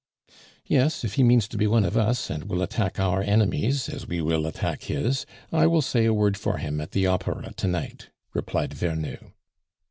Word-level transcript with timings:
"Yes, 0.65 1.03
if 1.03 1.13
he 1.13 1.23
means 1.23 1.47
to 1.47 1.59
be 1.59 1.67
one 1.67 1.85
of 1.85 1.95
us, 1.95 2.31
and 2.31 2.45
will 2.45 2.63
attack 2.63 2.99
our 2.99 3.21
enemies, 3.21 3.87
as 3.87 4.07
we 4.07 4.19
will 4.19 4.47
attack 4.47 4.85
his, 4.85 5.27
I 5.51 5.67
will 5.67 5.83
say 5.83 6.05
a 6.05 6.11
word 6.13 6.37
for 6.37 6.57
him 6.57 6.81
at 6.81 6.89
the 6.89 7.05
Opera 7.05 7.53
to 7.55 7.67
night," 7.67 8.09
replied 8.33 8.71
Vernou. 8.73 9.33